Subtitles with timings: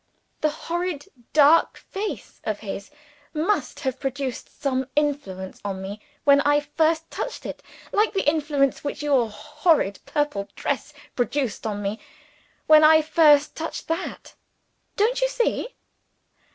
[0.39, 2.89] That horrid dark face of his
[3.35, 8.83] must have produced some influence on me when I first touched it, like the influence
[8.83, 11.99] which your horrid purple dress produced on me,
[12.65, 14.33] when I first touched that.
[14.95, 15.75] Don't you see?"